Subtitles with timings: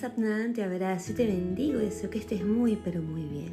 [0.00, 1.78] Satnam, te abrazo y te bendigo.
[1.78, 3.52] Deseo que estés muy, pero muy bien.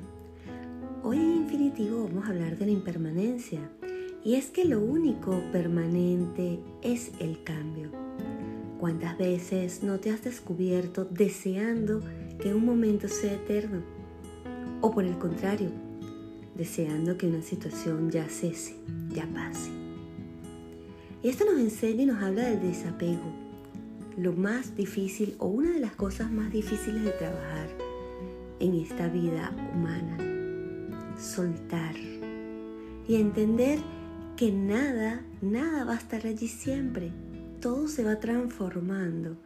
[1.04, 3.60] Hoy en Infinitivo vamos a hablar de la impermanencia.
[4.24, 7.92] Y es que lo único permanente es el cambio.
[8.80, 12.02] ¿Cuántas veces no te has descubierto deseando
[12.42, 13.84] que un momento sea eterno?
[14.82, 15.70] O por el contrario,
[16.56, 18.76] deseando que una situación ya cese,
[19.10, 19.70] ya pase.
[21.22, 23.51] Y esto nos enseña y nos habla del desapego
[24.18, 27.70] lo más difícil o una de las cosas más difíciles de trabajar
[28.60, 30.18] en esta vida humana.
[31.20, 31.96] Soltar
[33.08, 33.80] y entender
[34.38, 37.12] que nada, nada va a estar allí siempre.
[37.60, 39.38] Todo se va transformando,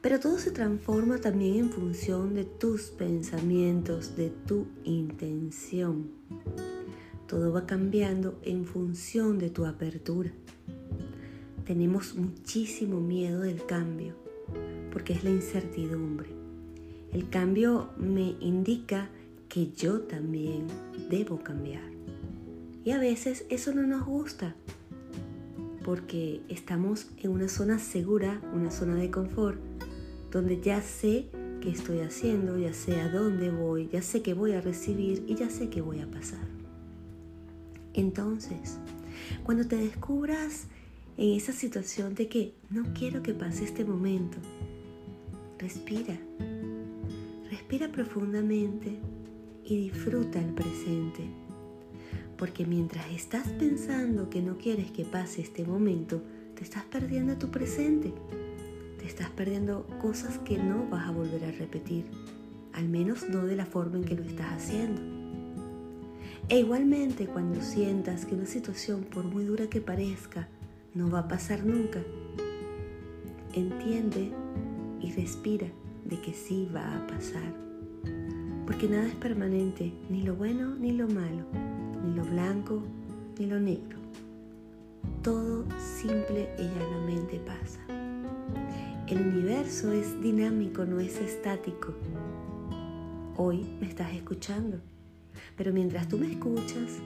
[0.00, 6.10] pero todo se transforma también en función de tus pensamientos, de tu intención.
[7.26, 10.32] Todo va cambiando en función de tu apertura.
[11.68, 14.14] Tenemos muchísimo miedo del cambio
[14.90, 16.30] porque es la incertidumbre.
[17.12, 19.10] El cambio me indica
[19.50, 20.66] que yo también
[21.10, 21.82] debo cambiar.
[22.86, 24.56] Y a veces eso no nos gusta
[25.84, 29.60] porque estamos en una zona segura, una zona de confort,
[30.32, 31.26] donde ya sé
[31.60, 35.34] qué estoy haciendo, ya sé a dónde voy, ya sé qué voy a recibir y
[35.34, 36.48] ya sé qué voy a pasar.
[37.92, 38.78] Entonces,
[39.44, 40.66] cuando te descubras
[41.18, 44.38] en esa situación de que no quiero que pase este momento.
[45.58, 46.16] Respira,
[47.50, 49.00] respira profundamente
[49.64, 51.24] y disfruta el presente.
[52.36, 56.22] Porque mientras estás pensando que no quieres que pase este momento,
[56.54, 58.12] te estás perdiendo tu presente.
[59.00, 62.04] Te estás perdiendo cosas que no vas a volver a repetir,
[62.72, 65.02] al menos no de la forma en que lo estás haciendo.
[66.48, 70.48] E igualmente cuando sientas que una situación, por muy dura que parezca,
[70.98, 72.00] no va a pasar nunca.
[73.52, 74.32] Entiende
[75.00, 75.68] y respira
[76.04, 77.54] de que sí va a pasar.
[78.66, 81.44] Porque nada es permanente, ni lo bueno ni lo malo,
[82.04, 82.82] ni lo blanco
[83.38, 83.96] ni lo negro.
[85.22, 87.80] Todo simple y llanamente pasa.
[89.06, 91.94] El universo es dinámico, no es estático.
[93.36, 94.80] Hoy me estás escuchando,
[95.56, 96.98] pero mientras tú me escuchas,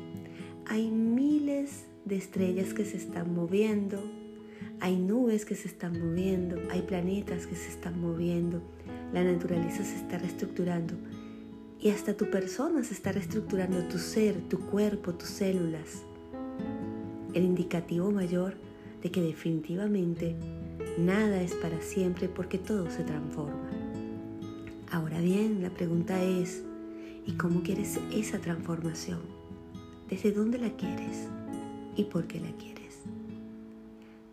[0.67, 4.03] hay miles de estrellas que se están moviendo,
[4.81, 8.61] hay nubes que se están moviendo, hay planetas que se están moviendo,
[9.13, 10.95] la naturaleza se está reestructurando
[11.81, 16.03] y hasta tu persona se está reestructurando, tu ser, tu cuerpo, tus células.
[17.35, 18.55] El indicativo mayor
[19.03, 20.37] de que definitivamente
[20.99, 23.69] nada es para siempre porque todo se transforma.
[24.91, 26.63] Ahora bien, la pregunta es,
[27.27, 29.21] ¿y cómo quieres esa transformación?
[30.09, 31.29] ¿Desde dónde la quieres?
[31.97, 33.03] Y porque la quieres.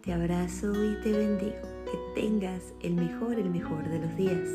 [0.03, 1.55] Te abrazo y te bendigo.
[1.85, 4.49] Que tengas el mejor, el mejor de los días.